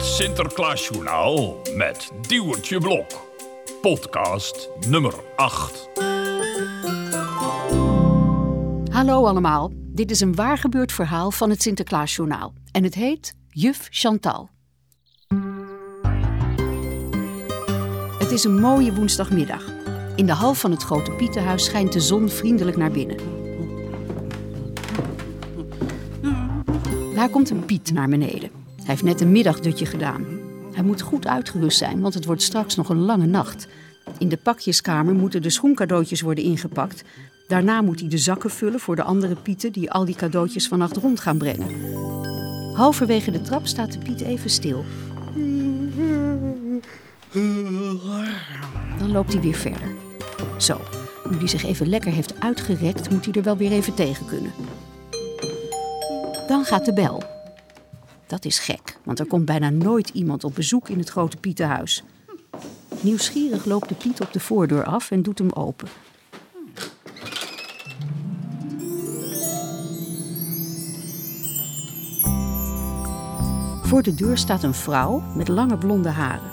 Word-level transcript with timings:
Het 0.00 0.08
Sinterklaasjournaal 0.08 1.56
met 1.76 2.10
Diewertje 2.28 2.78
Blok. 2.78 3.06
Podcast 3.80 4.68
nummer 4.88 5.14
8. 5.36 5.88
Hallo 8.90 9.26
allemaal, 9.26 9.70
dit 9.74 10.10
is 10.10 10.20
een 10.20 10.34
waargebeurd 10.34 10.92
verhaal 10.92 11.30
van 11.30 11.50
het 11.50 11.62
Sinterklaasjournaal. 11.62 12.52
En 12.72 12.84
het 12.84 12.94
heet 12.94 13.34
Juf 13.48 13.88
Chantal. 13.90 14.48
Het 18.18 18.30
is 18.30 18.44
een 18.44 18.60
mooie 18.60 18.94
woensdagmiddag. 18.94 19.64
In 20.16 20.26
de 20.26 20.32
hal 20.32 20.54
van 20.54 20.70
het 20.70 20.82
grote 20.82 21.10
Pietenhuis 21.10 21.64
schijnt 21.64 21.92
de 21.92 22.00
zon 22.00 22.28
vriendelijk 22.28 22.76
naar 22.76 22.90
binnen. 22.90 23.16
Daar 27.14 27.28
komt 27.28 27.50
een 27.50 27.64
Piet 27.64 27.92
naar 27.92 28.08
beneden. 28.08 28.59
Hij 28.80 28.88
heeft 28.88 29.02
net 29.02 29.20
een 29.20 29.32
middagdutje 29.32 29.86
gedaan. 29.86 30.26
Hij 30.72 30.82
moet 30.82 31.00
goed 31.00 31.26
uitgerust 31.26 31.78
zijn, 31.78 32.00
want 32.00 32.14
het 32.14 32.24
wordt 32.24 32.42
straks 32.42 32.76
nog 32.76 32.88
een 32.88 33.00
lange 33.04 33.26
nacht. 33.26 33.66
In 34.18 34.28
de 34.28 34.36
pakjeskamer 34.36 35.14
moeten 35.14 35.42
de 35.42 35.50
schoencadeautjes 35.50 36.20
worden 36.20 36.44
ingepakt. 36.44 37.02
Daarna 37.48 37.82
moet 37.82 38.00
hij 38.00 38.08
de 38.08 38.18
zakken 38.18 38.50
vullen 38.50 38.80
voor 38.80 38.96
de 38.96 39.02
andere 39.02 39.34
Pieten 39.34 39.72
die 39.72 39.90
al 39.90 40.04
die 40.04 40.14
cadeautjes 40.14 40.68
vannacht 40.68 40.96
rond 40.96 41.20
gaan 41.20 41.38
brengen. 41.38 41.68
Halverwege 42.74 43.30
de 43.30 43.40
trap 43.40 43.66
staat 43.66 43.92
de 43.92 43.98
Piet 43.98 44.20
even 44.20 44.50
stil. 44.50 44.84
Dan 48.98 49.12
loopt 49.12 49.32
hij 49.32 49.42
weer 49.42 49.54
verder. 49.54 49.88
Zo, 50.56 50.80
nu 51.30 51.36
hij 51.36 51.48
zich 51.48 51.64
even 51.64 51.88
lekker 51.88 52.12
heeft 52.12 52.40
uitgerekt, 52.40 53.10
moet 53.10 53.24
hij 53.24 53.34
er 53.34 53.42
wel 53.42 53.56
weer 53.56 53.72
even 53.72 53.94
tegen 53.94 54.26
kunnen. 54.26 54.52
Dan 56.48 56.64
gaat 56.64 56.84
de 56.84 56.92
bel. 56.92 57.39
Dat 58.30 58.44
is 58.44 58.58
gek, 58.58 58.98
want 59.04 59.18
er 59.18 59.26
komt 59.26 59.44
bijna 59.44 59.70
nooit 59.70 60.08
iemand 60.08 60.44
op 60.44 60.54
bezoek 60.54 60.88
in 60.88 60.98
het 60.98 61.08
grote 61.08 61.36
Pietenhuis. 61.36 62.04
Nieuwsgierig 63.00 63.64
loopt 63.64 63.88
de 63.88 63.94
Piet 63.94 64.20
op 64.20 64.32
de 64.32 64.40
voordeur 64.40 64.84
af 64.84 65.10
en 65.10 65.22
doet 65.22 65.38
hem 65.38 65.52
open. 65.52 65.88
Voor 73.82 74.02
de 74.02 74.14
deur 74.14 74.38
staat 74.38 74.62
een 74.62 74.74
vrouw 74.74 75.22
met 75.36 75.48
lange 75.48 75.78
blonde 75.78 76.08
haren. 76.08 76.50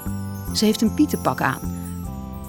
Ze 0.55 0.65
heeft 0.65 0.81
een 0.81 0.93
pietenpak 0.93 1.41
aan. 1.41 1.75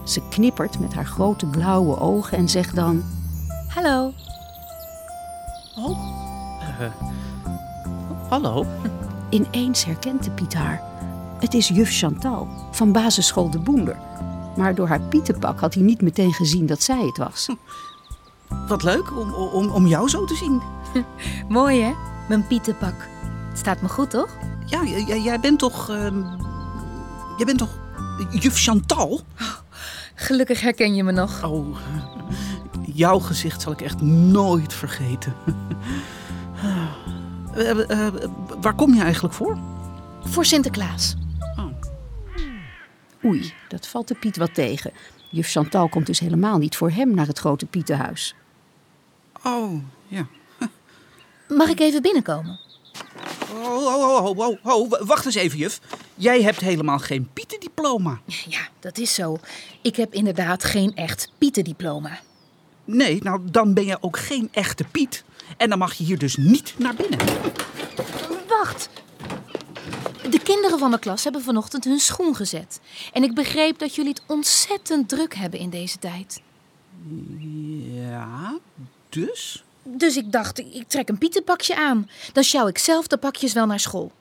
Ze 0.04 0.28
knippert 0.28 0.78
met 0.78 0.94
haar 0.94 1.06
grote 1.06 1.46
blauwe 1.46 1.98
ogen 1.98 2.38
en 2.38 2.48
zegt 2.48 2.74
dan: 2.74 3.02
Hallo. 3.68 4.12
Hallo? 8.28 8.66
Ineens 9.30 9.84
herkent 9.84 10.24
de 10.24 10.30
Piet 10.30 10.54
haar. 10.54 10.82
Het 11.40 11.54
is 11.54 11.68
juf 11.68 11.90
Chantal 11.90 12.48
van 12.70 12.92
basisschool 12.92 13.50
De 13.50 13.58
Boender. 13.58 13.96
Maar 14.56 14.74
door 14.74 14.88
haar 14.88 15.00
pietenpak 15.00 15.60
had 15.60 15.74
hij 15.74 15.82
niet 15.82 16.00
meteen 16.00 16.32
gezien 16.32 16.66
dat 16.66 16.82
zij 16.82 17.06
het 17.06 17.18
was. 17.18 17.48
Wat 18.68 18.82
leuk 18.82 19.18
om, 19.18 19.32
om, 19.32 19.70
om 19.70 19.86
jou 19.86 20.08
zo 20.08 20.24
te 20.24 20.34
zien. 20.34 20.62
Mooi 21.58 21.82
hè? 21.82 21.92
Mijn 22.28 22.46
pietenpak. 22.46 22.94
Het 23.48 23.58
staat 23.58 23.80
me 23.80 23.88
goed 23.88 24.10
toch? 24.10 24.36
Ja, 24.66 24.84
jij 25.16 25.40
bent 25.40 25.58
toch... 25.58 25.90
ehm, 25.90 26.22
jij 27.36 27.46
bent 27.46 27.58
toch 27.58 27.78
juf 28.30 28.56
Chantal? 28.56 29.20
Gelukkig 30.14 30.60
herken 30.60 30.94
je 30.94 31.04
me 31.04 31.12
nog. 31.12 31.44
Oh, 31.44 31.76
jouw 32.94 33.18
gezicht 33.18 33.62
zal 33.62 33.72
ik 33.72 33.80
echt 33.80 34.00
nooit 34.00 34.74
vergeten. 34.74 35.34
Eh, 37.58 37.70
eh, 37.70 38.06
eh, 38.06 38.30
waar 38.60 38.74
kom 38.74 38.94
je 38.94 39.02
eigenlijk 39.02 39.34
voor? 39.34 39.58
Voor 40.24 40.44
Sinterklaas. 40.44 41.16
Oei, 43.24 43.52
dat 43.68 43.86
valt 43.86 44.08
de 44.08 44.14
Piet 44.14 44.36
wat 44.36 44.54
tegen. 44.54 44.92
Juf 45.30 45.50
Chantal 45.50 45.88
komt 45.88 46.06
dus 46.06 46.18
helemaal 46.18 46.58
niet 46.58 46.76
voor 46.76 46.90
hem 46.90 47.14
naar 47.14 47.26
het 47.26 47.38
grote 47.38 47.66
Pietenhuis. 47.66 48.34
Oh, 49.44 49.82
ja. 50.06 50.26
Mag 51.48 51.68
ik 51.68 51.80
even 51.80 52.02
binnenkomen? 52.02 52.60
Oh, 53.52 53.86
oh, 53.86 54.24
oh, 54.24 54.38
oh, 54.38 54.38
oh, 54.38 54.58
oh, 54.62 55.00
wacht 55.00 55.24
eens 55.24 55.34
even, 55.34 55.58
juf. 55.58 55.80
Jij 56.14 56.42
hebt 56.42 56.60
helemaal 56.60 56.98
geen 56.98 57.28
pietendiploma. 57.32 58.20
Ja, 58.48 58.68
dat 58.80 58.98
is 58.98 59.14
zo. 59.14 59.38
Ik 59.82 59.96
heb 59.96 60.14
inderdaad 60.14 60.64
geen 60.64 60.94
echt 60.94 61.32
pietendiploma. 61.38 62.18
Nee, 62.90 63.22
nou 63.22 63.40
dan 63.44 63.74
ben 63.74 63.84
je 63.84 63.98
ook 64.00 64.18
geen 64.18 64.48
echte 64.52 64.84
Piet. 64.84 65.24
En 65.56 65.68
dan 65.68 65.78
mag 65.78 65.94
je 65.94 66.04
hier 66.04 66.18
dus 66.18 66.36
niet 66.36 66.74
naar 66.78 66.94
binnen. 66.94 67.18
Wacht. 68.48 68.88
De 70.30 70.40
kinderen 70.42 70.78
van 70.78 70.90
de 70.90 70.98
klas 70.98 71.24
hebben 71.24 71.42
vanochtend 71.42 71.84
hun 71.84 71.98
schoen 71.98 72.36
gezet. 72.36 72.80
En 73.12 73.22
ik 73.22 73.34
begreep 73.34 73.78
dat 73.78 73.94
jullie 73.94 74.10
het 74.10 74.22
ontzettend 74.26 75.08
druk 75.08 75.34
hebben 75.34 75.60
in 75.60 75.70
deze 75.70 75.98
tijd. 75.98 76.40
Ja, 77.94 78.58
dus? 79.08 79.64
Dus 79.82 80.16
ik 80.16 80.32
dacht, 80.32 80.58
ik 80.58 80.88
trek 80.88 81.08
een 81.08 81.18
pietenpakje 81.18 81.76
aan. 81.76 82.10
Dan 82.32 82.42
sjouw 82.42 82.66
ik 82.66 82.78
zelf 82.78 83.06
de 83.06 83.16
pakjes 83.16 83.52
wel 83.52 83.66
naar 83.66 83.80
school. 83.80 84.12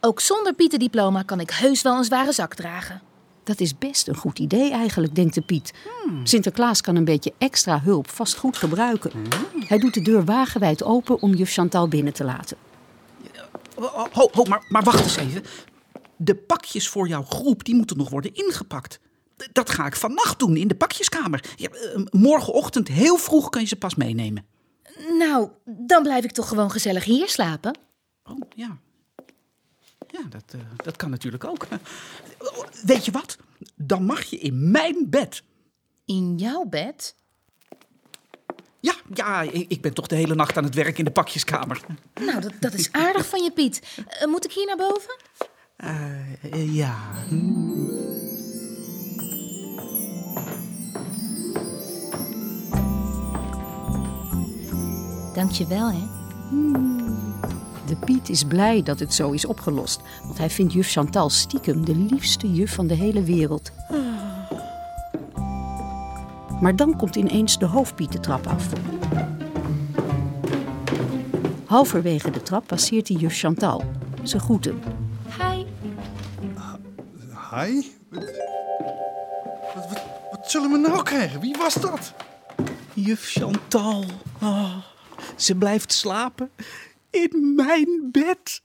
Ook 0.00 0.20
zonder 0.20 0.54
pietendiploma 0.54 1.22
kan 1.22 1.40
ik 1.40 1.50
heus 1.50 1.82
wel 1.82 1.96
een 1.96 2.04
zware 2.04 2.32
zak 2.32 2.54
dragen. 2.54 3.02
Dat 3.44 3.60
is 3.60 3.78
best 3.78 4.08
een 4.08 4.16
goed 4.16 4.38
idee 4.38 4.70
eigenlijk, 4.70 5.14
denkt 5.14 5.34
de 5.34 5.40
Piet. 5.40 5.72
Sinterklaas 6.24 6.80
kan 6.80 6.96
een 6.96 7.04
beetje 7.04 7.32
extra 7.38 7.80
hulp 7.80 8.10
vast 8.10 8.36
goed 8.36 8.56
gebruiken. 8.56 9.12
Hij 9.66 9.78
doet 9.78 9.94
de 9.94 10.02
deur 10.02 10.24
wagenwijd 10.24 10.82
open 10.82 11.20
om 11.22 11.34
juf 11.34 11.52
Chantal 11.52 11.88
binnen 11.88 12.12
te 12.12 12.24
laten. 12.24 12.56
Ho, 13.74 14.08
ho, 14.12 14.28
ho, 14.32 14.44
maar, 14.44 14.66
maar 14.68 14.82
wacht 14.82 15.02
eens 15.02 15.16
even. 15.16 15.44
De 16.16 16.34
pakjes 16.34 16.88
voor 16.88 17.08
jouw 17.08 17.22
groep 17.22 17.64
die 17.64 17.74
moeten 17.74 17.96
nog 17.96 18.10
worden 18.10 18.34
ingepakt. 18.34 19.00
Dat 19.52 19.70
ga 19.70 19.86
ik 19.86 19.96
vannacht 19.96 20.38
doen 20.38 20.56
in 20.56 20.68
de 20.68 20.74
pakjeskamer. 20.74 21.44
Ja, 21.56 21.68
eh, 21.68 22.02
morgenochtend 22.10 22.88
heel 22.88 23.16
vroeg 23.16 23.48
kan 23.48 23.60
je 23.60 23.66
ze 23.66 23.76
pas 23.76 23.94
meenemen. 23.94 24.46
Nou, 25.18 25.48
dan 25.64 26.02
blijf 26.02 26.24
ik 26.24 26.32
toch 26.32 26.48
gewoon 26.48 26.70
gezellig 26.70 27.04
hier 27.04 27.28
slapen. 27.28 27.78
Oh, 28.24 28.40
ja. 28.54 28.78
Ja, 30.12 30.20
dat, 30.28 30.44
eh, 30.48 30.60
dat 30.76 30.96
kan 30.96 31.10
natuurlijk 31.10 31.44
ook. 31.44 31.66
Weet 32.84 33.04
je 33.04 33.10
wat? 33.10 33.36
Dan 33.76 34.04
mag 34.04 34.22
je 34.22 34.38
in 34.38 34.70
mijn 34.70 35.10
bed. 35.10 35.42
In 36.04 36.36
jouw 36.36 36.64
bed? 36.64 37.14
Ja, 38.82 38.94
ja, 39.14 39.40
ik 39.50 39.80
ben 39.80 39.94
toch 39.94 40.06
de 40.06 40.16
hele 40.16 40.34
nacht 40.34 40.56
aan 40.56 40.64
het 40.64 40.74
werk 40.74 40.98
in 40.98 41.04
de 41.04 41.10
pakjeskamer. 41.10 41.80
Nou, 42.14 42.40
dat, 42.40 42.52
dat 42.60 42.74
is 42.74 42.92
aardig 42.92 43.26
van 43.26 43.42
je, 43.42 43.50
Piet. 43.50 44.02
Eh, 44.06 44.28
moet 44.28 44.44
ik 44.44 44.52
hier 44.52 44.66
naar 44.66 44.76
boven? 44.76 45.16
Eh, 45.76 46.44
eh, 46.52 46.74
ja. 46.74 46.96
Dank 55.34 55.50
je 55.50 55.66
wel, 55.66 55.92
hè. 55.92 57.01
Piet 58.04 58.28
is 58.28 58.44
blij 58.44 58.82
dat 58.82 58.98
het 58.98 59.14
zo 59.14 59.30
is 59.30 59.44
opgelost. 59.44 60.00
Want 60.24 60.38
hij 60.38 60.50
vindt 60.50 60.72
juf 60.72 60.90
Chantal 60.90 61.30
stiekem 61.30 61.84
de 61.84 61.96
liefste 61.96 62.52
juf 62.52 62.74
van 62.74 62.86
de 62.86 62.94
hele 62.94 63.22
wereld. 63.22 63.72
Maar 66.60 66.76
dan 66.76 66.96
komt 66.96 67.16
ineens 67.16 67.58
de 67.58 67.66
hoofdpiet 67.66 68.12
de 68.12 68.20
trap 68.20 68.46
af. 68.46 68.68
Halverwege 71.64 72.30
de 72.30 72.42
trap 72.42 72.66
passeert 72.66 73.08
hij 73.08 73.16
juf 73.16 73.38
Chantal. 73.38 73.84
Ze 74.22 74.38
groet 74.38 74.64
hem. 74.64 74.80
Hi. 75.38 75.64
Hi? 77.50 77.82
Wat, 79.74 79.88
wat, 79.88 80.02
wat 80.30 80.50
zullen 80.50 80.70
we 80.70 80.78
nou 80.78 81.02
krijgen? 81.02 81.40
Wie 81.40 81.56
was 81.58 81.74
dat? 81.74 82.12
Juf 82.94 83.30
Chantal. 83.30 84.04
Oh, 84.42 84.76
ze 85.36 85.54
blijft 85.54 85.92
slapen 85.92 86.50
in 87.12 87.52
mijn 87.56 88.08
bed. 88.12 88.62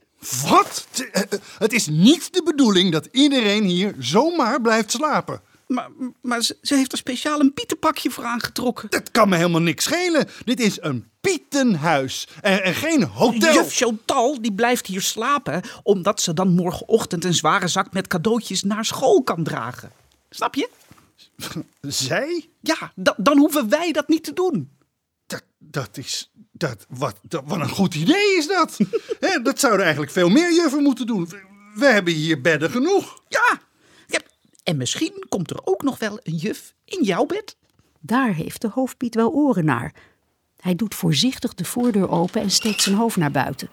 Wat? 0.48 0.86
Eh, 1.12 1.22
eh, 1.22 1.28
Het 1.58 1.72
is 1.72 1.86
niet 1.86 2.32
de 2.32 2.42
bedoeling 2.42 2.92
dat 2.92 3.08
iedereen 3.12 3.64
hier 3.64 3.94
zomaar 3.98 4.60
blijft 4.60 4.90
slapen. 4.90 5.40
Maar, 5.66 5.88
maar 6.20 6.42
ze, 6.42 6.56
ze 6.62 6.74
heeft 6.74 6.92
er 6.92 6.98
speciaal 6.98 7.40
een 7.40 7.52
pietenpakje 7.54 8.10
voor 8.10 8.24
aangetrokken. 8.24 8.90
Dat 8.90 9.10
kan 9.10 9.28
me 9.28 9.36
helemaal 9.36 9.60
niks 9.60 9.84
schelen. 9.84 10.28
Dit 10.44 10.60
is 10.60 10.78
een 10.80 11.08
pietenhuis 11.20 12.28
en, 12.40 12.62
en 12.64 12.74
geen 12.74 13.02
hotel. 13.02 13.52
Juf 13.54 13.74
Chantal 13.74 14.42
die 14.42 14.52
blijft 14.52 14.86
hier 14.86 15.00
slapen 15.00 15.62
omdat 15.82 16.20
ze 16.20 16.34
dan 16.34 16.48
morgenochtend 16.54 17.24
een 17.24 17.34
zware 17.34 17.68
zak 17.68 17.92
met 17.92 18.06
cadeautjes 18.06 18.62
naar 18.62 18.84
school 18.84 19.22
kan 19.22 19.44
dragen. 19.44 19.92
Snap 20.30 20.54
je? 20.54 20.68
Zij? 21.80 22.48
Ja, 22.60 22.92
da- 22.94 23.14
dan 23.16 23.38
hoeven 23.38 23.68
wij 23.68 23.92
dat 23.92 24.08
niet 24.08 24.24
te 24.24 24.32
doen. 24.32 24.70
Dat, 25.58 25.96
is... 25.96 26.30
Dat, 26.52 26.86
wat, 26.88 27.20
dat, 27.22 27.42
wat 27.46 27.60
een 27.60 27.68
goed 27.68 27.94
idee 27.94 28.36
is 28.36 28.46
dat. 28.46 28.76
Hè, 29.20 29.42
dat 29.42 29.60
zouden 29.60 29.82
eigenlijk 29.82 30.12
veel 30.12 30.28
meer 30.28 30.54
juffen 30.54 30.82
moeten 30.82 31.06
doen. 31.06 31.26
We, 31.28 31.44
we 31.74 31.86
hebben 31.86 32.12
hier 32.12 32.40
bedden 32.40 32.70
genoeg. 32.70 33.22
Ja. 33.28 33.60
ja. 34.06 34.20
En 34.62 34.76
misschien 34.76 35.26
komt 35.28 35.50
er 35.50 35.60
ook 35.64 35.82
nog 35.82 35.98
wel 35.98 36.20
een 36.22 36.36
juf 36.36 36.74
in 36.84 37.04
jouw 37.04 37.26
bed. 37.26 37.56
Daar 38.00 38.34
heeft 38.34 38.60
de 38.60 38.68
hoofdpiet 38.68 39.14
wel 39.14 39.30
oren 39.30 39.64
naar. 39.64 39.94
Hij 40.60 40.74
doet 40.74 40.94
voorzichtig 40.94 41.54
de 41.54 41.64
voordeur 41.64 42.10
open 42.10 42.40
en 42.40 42.50
steekt 42.50 42.82
zijn 42.82 42.96
hoofd 42.96 43.16
naar 43.16 43.30
buiten. 43.30 43.68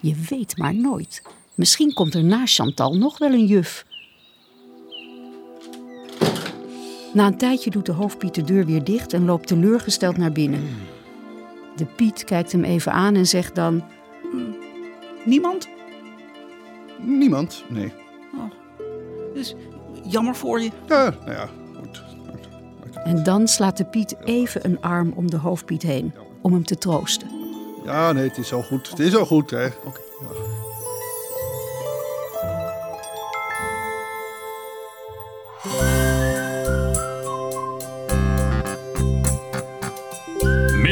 Je 0.00 0.14
weet 0.28 0.56
maar 0.56 0.74
nooit. 0.74 1.22
Misschien 1.54 1.92
komt 1.92 2.14
er 2.14 2.24
na 2.24 2.46
Chantal 2.46 2.96
nog 2.96 3.18
wel 3.18 3.32
een 3.32 3.46
juf. 3.46 3.84
Na 7.12 7.26
een 7.26 7.38
tijdje 7.38 7.70
doet 7.70 7.86
de 7.86 7.92
hoofdpiet 7.92 8.34
de 8.34 8.44
deur 8.44 8.66
weer 8.66 8.84
dicht 8.84 9.12
en 9.12 9.24
loopt 9.24 9.46
teleurgesteld 9.46 10.16
naar 10.16 10.32
binnen. 10.32 10.68
De 11.78 11.84
Piet 11.84 12.24
kijkt 12.24 12.52
hem 12.52 12.64
even 12.64 12.92
aan 12.92 13.14
en 13.14 13.26
zegt 13.26 13.54
dan: 13.54 13.84
Niemand? 15.24 15.68
Niemand, 17.00 17.64
nee. 17.68 17.92
Dus 19.34 19.54
jammer 20.04 20.34
voor 20.34 20.60
je. 20.60 20.70
Ja, 20.86 21.14
nou 21.24 21.30
ja, 21.30 21.48
goed. 21.78 22.02
En 23.04 23.22
dan 23.22 23.48
slaat 23.48 23.76
de 23.76 23.84
Piet 23.84 24.16
even 24.24 24.64
een 24.64 24.80
arm 24.80 25.12
om 25.16 25.30
de 25.30 25.36
hoofdpiet 25.36 25.82
heen 25.82 26.14
om 26.40 26.52
hem 26.52 26.64
te 26.64 26.78
troosten. 26.78 27.28
Ja, 27.84 28.12
nee, 28.12 28.28
het 28.28 28.38
is 28.38 28.52
al 28.52 28.62
goed. 28.62 28.90
Het 28.90 28.98
is 28.98 29.16
al 29.16 29.26
goed, 29.26 29.50
hè. 29.50 29.66
Oké. 29.66 30.00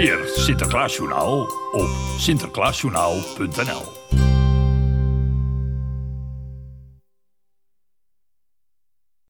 Meer 0.06 0.28
Sinterklaasjournaal 0.34 1.40
op 1.72 1.88
sinterklaasjournaal.nl 2.18 4.05